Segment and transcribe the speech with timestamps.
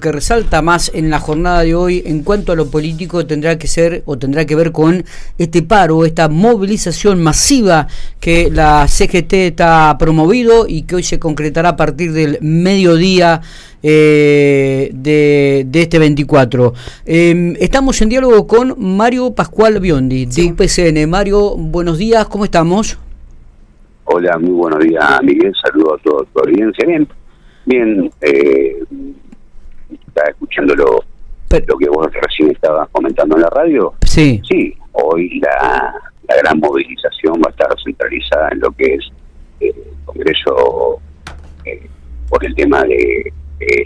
[0.00, 3.66] que resalta más en la jornada de hoy en cuanto a lo político tendrá que
[3.66, 5.04] ser o tendrá que ver con
[5.38, 7.86] este paro, esta movilización masiva
[8.18, 13.40] que la CGT está promovido y que hoy se concretará a partir del mediodía
[13.82, 16.74] eh, de, este 24.
[17.06, 21.08] Em, estamos en diálogo con Mario Pascual Biondi, de UPCN.
[21.08, 22.98] Mario, buenos días, ¿cómo estamos?
[24.04, 25.52] Hola, muy buenos días, Miguel.
[25.62, 26.84] Saludos a toda tu audiencia.
[26.86, 27.08] Bien,
[27.64, 28.10] bien.
[28.20, 28.82] Eh,
[30.10, 31.04] estaba escuchando lo,
[31.66, 33.94] lo que vos recién estabas comentando en la radio.
[34.06, 34.40] Sí.
[34.48, 35.94] Sí, hoy la,
[36.30, 39.10] la gran movilización va a estar centralizada en lo que es
[39.60, 41.00] eh, el Congreso
[41.64, 41.88] eh,
[42.28, 43.32] por el tema de,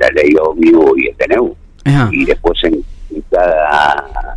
[0.00, 1.56] la ley OMNIBUS y el TNU.
[2.10, 2.84] Y después en,
[3.30, 4.36] cada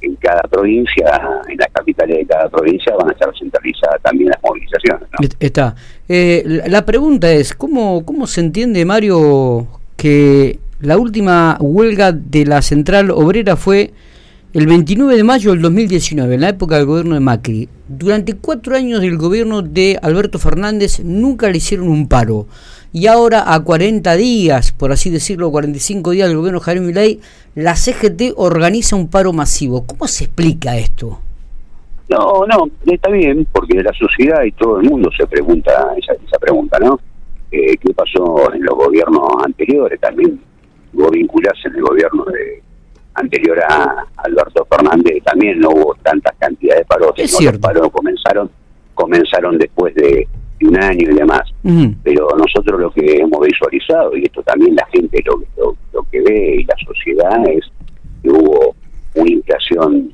[0.00, 4.42] en cada provincia, en las capitales de cada provincia van a estar centralizadas también las
[4.42, 5.08] movilizaciones.
[5.38, 5.74] Está.
[6.08, 9.68] Eh, la pregunta es, ¿cómo, ¿cómo se entiende, Mario,
[10.02, 13.92] que la última huelga de la central obrera fue
[14.52, 17.68] el 29 de mayo del 2019, en la época del gobierno de Macri.
[17.86, 22.48] Durante cuatro años del gobierno de Alberto Fernández nunca le hicieron un paro.
[22.92, 27.20] Y ahora a 40 días, por así decirlo, 45 días del gobierno de Javier Milei,
[27.54, 29.86] la CGT organiza un paro masivo.
[29.86, 31.20] ¿Cómo se explica esto?
[32.08, 36.38] No, no, está bien, porque la sociedad y todo el mundo se pregunta esa, esa
[36.40, 36.98] pregunta, ¿no?
[37.52, 40.40] Eh, qué pasó en los gobiernos anteriores, también
[40.94, 42.62] hubo vincularse en el gobierno de
[43.14, 48.50] anterior a Alberto Fernández, también no hubo tantas cantidades de paros, los paros comenzaron,
[48.94, 50.26] comenzaron después de,
[50.62, 51.42] un año y demás,
[52.02, 56.56] pero nosotros lo que hemos visualizado, y esto también la gente lo, lo, que ve
[56.60, 57.64] y la sociedad es
[58.22, 58.74] que hubo
[59.14, 60.12] una inflación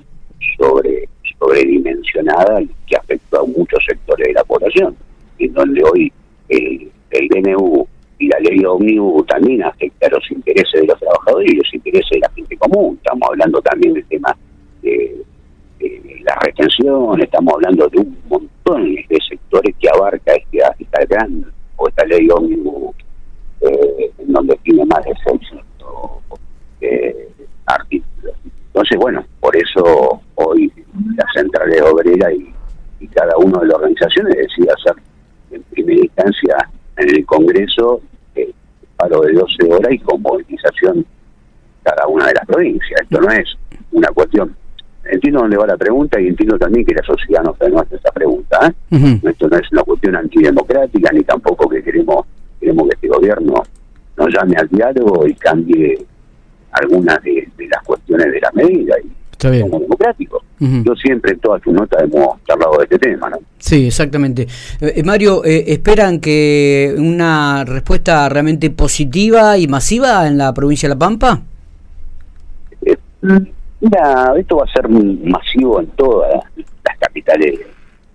[0.59, 1.09] sobre
[1.39, 4.97] sobredimensionada que afectó a muchos sectores de la población,
[5.39, 6.13] en donde hoy
[6.49, 7.87] el el DNU
[8.19, 12.19] y la ley ómnibus también afecta los intereses de los trabajadores y los intereses de
[12.19, 12.99] la gente común.
[13.03, 14.37] Estamos hablando también del tema
[14.83, 15.23] de,
[16.25, 21.47] la retención, estamos hablando de un montón de sectores que abarca esta, esta gran
[21.77, 22.95] o esta ley ómnibus
[23.61, 25.63] eh, en donde tiene más de 600
[26.81, 27.29] eh,
[27.67, 28.35] artículos.
[28.67, 30.73] Entonces, bueno, por eso hoy
[31.17, 32.53] la centrales obrera y,
[33.01, 35.03] y cada una de las organizaciones decide hacer
[35.53, 38.01] en primera instancia en el Congreso
[38.35, 38.53] eh,
[38.97, 41.07] paro de 12 horas y con movilización
[41.85, 43.01] cada una de las provincias.
[43.03, 43.47] Esto no es
[43.93, 44.57] una cuestión.
[45.05, 48.11] Entiendo dónde va la pregunta y entiendo también que la sociedad no, no hace esa
[48.11, 48.75] pregunta.
[48.91, 49.21] ¿eh?
[49.23, 52.27] Esto no es una cuestión antidemocrática ni tampoco que queremos
[52.61, 53.63] queremos que este gobierno
[54.17, 56.05] nos llame al diálogo y cambie
[56.73, 58.97] algunas de, las cuestiones de la medida.
[59.03, 59.71] Y, Está bien.
[60.61, 63.39] Yo siempre en todas tus notas hemos charlado de este tema, ¿no?
[63.59, 64.47] Sí, exactamente.
[64.81, 70.95] Eh, Mario, eh, ¿esperan que una respuesta realmente positiva y masiva en la provincia de
[70.95, 71.41] La Pampa?
[72.83, 72.97] Eh,
[73.81, 76.33] mira, esto va a ser masivo en todas
[76.85, 77.61] las capitales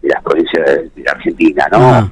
[0.01, 1.77] de las provincias de, la Argentina, ¿no?
[1.79, 2.11] Ah.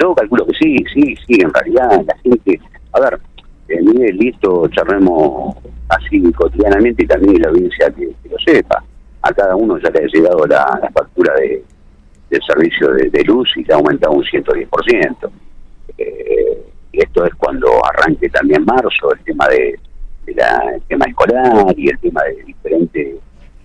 [0.00, 2.60] yo calculo que sí, sí, sí, en realidad la gente...
[2.92, 3.18] A ver,
[3.80, 5.56] Miguel, listo, charremos
[5.88, 8.82] así cotidianamente y también la audiencia que, lo sepa.
[9.22, 11.62] A cada uno ya le ha llegado la, factura de,
[12.30, 15.30] del servicio de, luz y se ha aumentado un 110%.
[15.98, 16.62] Eh,
[16.92, 19.78] esto es cuando arranque también marzo el tema de,
[20.34, 23.16] la, el tema escolar y el tema de diferente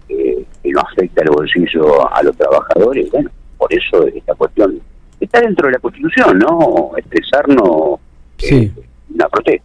[0.09, 3.09] eh, que no afecta el bolsillo a los trabajadores.
[3.11, 4.79] Bueno, por eso esta cuestión
[5.19, 6.91] está dentro de la Constitución, ¿no?
[6.97, 7.99] Expresarnos
[8.37, 8.71] sí.
[8.75, 8.86] Eh,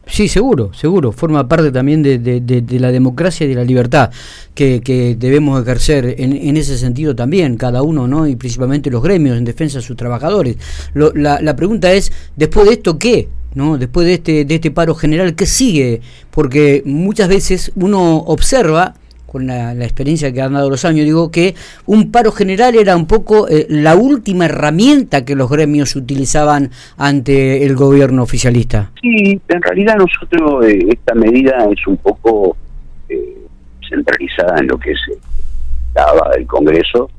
[0.07, 1.13] Sí, seguro, seguro.
[1.13, 4.11] Forma parte también de, de, la democracia y de la libertad
[4.55, 8.27] que, que debemos ejercer en, en, ese sentido también, cada uno, ¿no?
[8.27, 10.57] Y principalmente los gremios en defensa de sus trabajadores.
[10.95, 13.29] la, la pregunta es, después de esto, ¿qué?
[13.55, 13.79] ¿no?
[13.79, 16.01] Después de este, de este paro general, ¿qué sigue?
[16.31, 18.95] Porque muchas veces uno observa
[19.33, 21.55] con la, experiencia que han dado los años, digo que
[21.87, 27.65] un paro general era un poco eh, la última herramienta que los gremios utilizaban ante
[27.65, 28.91] el gobierno oficialista.
[29.01, 32.59] Sí, en realidad nosotros eh, esta medida es un poco
[33.09, 33.39] eh,
[33.89, 35.01] centralizada en lo que es
[35.95, 37.11] la del Congreso,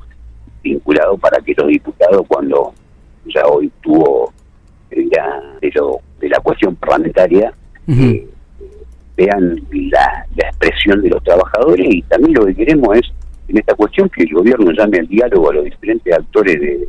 [0.64, 2.74] vinculado para que los diputados, cuando
[3.26, 4.32] ya hoy tuvo
[4.92, 5.72] ya de,
[6.20, 7.52] de la cuestión parlamentaria,
[9.26, 13.12] vean la, expresión de los trabajadores y también lo que queremos es,
[13.48, 16.88] en esta cuestión, que el gobierno llame al diálogo a los diferentes actores de,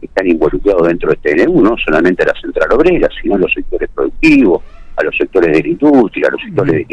[0.00, 3.38] que están involucrados dentro de este TNU, no solamente a la central obrera, sino a
[3.38, 4.62] los sectores productivos,
[4.96, 6.86] a los sectores de la industria, a los sectores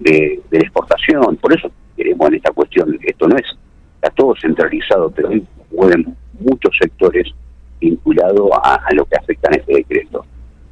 [0.00, 1.36] de, la exportación.
[1.36, 3.46] Por eso queremos en esta cuestión, esto no es,
[3.96, 5.46] está todo centralizado, pero hay
[6.40, 7.28] muchos sectores
[7.80, 10.24] vinculados a, lo que afecta en este decreto.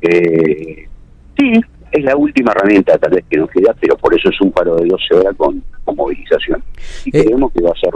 [0.03, 0.89] Eh,
[1.39, 1.61] sí,
[1.95, 4.75] es la última herramienta tal vez que nos queda, pero por eso es un paro
[4.77, 5.63] de 12 horas con,
[5.95, 6.63] movilización.
[7.05, 7.93] Y eh, creemos que va a ser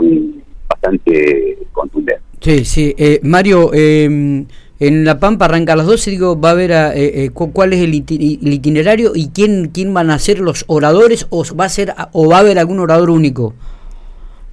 [0.69, 2.21] bastante contundente.
[2.39, 2.95] Sí, sí.
[2.97, 4.45] Eh, Mario, em,
[4.79, 7.93] en La Pampa arranca a las 12, digo, va a haber eh, cuál es el,
[7.93, 12.37] itinerario y quién quién van a ser los oradores o va a ser o va
[12.37, 13.53] a haber algún orador único.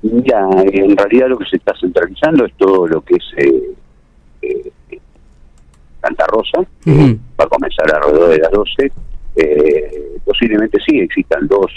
[0.03, 3.25] Mira, en realidad lo que se está centralizando es todo lo que es
[6.03, 8.93] Santa Rosa, va a comenzar alrededor de las 12
[9.37, 11.71] eh, posiblemente sí existan dos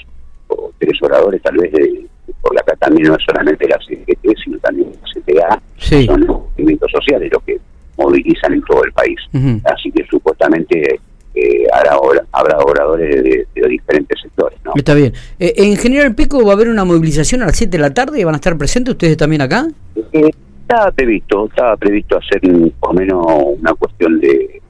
[0.47, 2.05] o tres oradores, tal vez, de,
[2.41, 5.61] porque acá también no es solamente la CGT, sino también la CTA,
[6.05, 7.57] son los movimientos sociales los que
[7.97, 9.19] movilizan en todo el país.
[9.65, 10.99] Así que supuestamente
[11.35, 14.57] eh, habrá, oradores de, diferentes sectores.
[14.63, 14.73] ¿no?
[14.75, 15.13] Está bien.
[15.37, 18.23] Eh, en General Pico va a haber una movilización a las 7 de la tarde,
[18.25, 19.67] ¿van a estar presentes ustedes también acá?
[20.11, 20.29] Eh,
[20.61, 22.41] estaba previsto, estaba previsto hacer
[22.79, 23.25] por lo menos
[23.59, 24.61] una cuestión de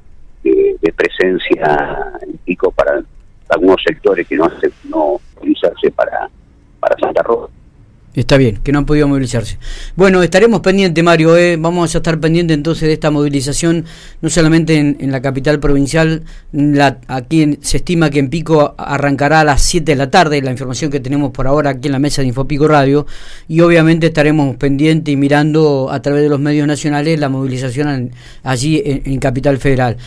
[0.43, 3.01] de, presencia en pico para
[3.49, 6.29] algunos sectores que no hacen no utilizarse para,
[6.79, 7.53] para Santa Rosa.
[8.15, 9.59] Está bien, que no han podido movilizarse.
[9.95, 11.37] Bueno, estaremos pendientes, Mario.
[11.37, 11.57] ¿eh?
[11.57, 13.85] Vamos a estar pendientes entonces de esta movilización,
[14.21, 16.23] no solamente en, la capital provincial.
[16.51, 20.49] La, aquí se estima que en Pico arrancará a las 7 de la tarde, la
[20.49, 23.05] información que tenemos por ahora aquí en la mesa de Infopico Radio.
[23.47, 28.11] Y obviamente estaremos pendientes y mirando a través de los medios nacionales la movilización
[28.41, 29.97] allí en Capital Federal.